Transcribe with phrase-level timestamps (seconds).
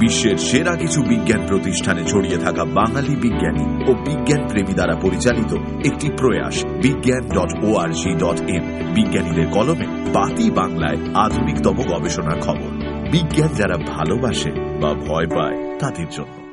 [0.00, 5.54] বিশ্বের সেরা কিছু বিজ্ঞান প্রতিষ্ঠানে ছড়িয়ে থাকা বাঙালি বিজ্ঞানী ও বিজ্ঞান প্রেমী দ্বারা পরিচালিত
[5.86, 7.74] একটি প্রয়াস, বিজ্ঞান ডট ও
[8.18, 8.62] ডট ইন
[8.94, 12.70] বিজ্ঞানীদের কলমে বাতি বাংলায় আধুনিকতম গবেষণার খবর।
[13.10, 14.50] বিজ্ঞান যারা ভালোবাসে
[14.82, 16.43] বা ভয় পায়, তাদের জন্য।